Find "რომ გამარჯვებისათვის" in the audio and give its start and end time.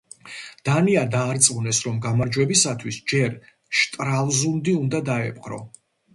1.89-2.99